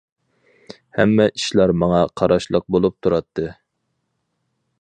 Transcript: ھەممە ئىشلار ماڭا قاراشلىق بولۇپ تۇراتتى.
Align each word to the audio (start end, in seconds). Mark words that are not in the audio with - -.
ھەممە 0.99 1.27
ئىشلار 1.41 1.73
ماڭا 1.83 2.01
قاراشلىق 2.21 2.67
بولۇپ 2.77 2.99
تۇراتتى. 3.05 3.49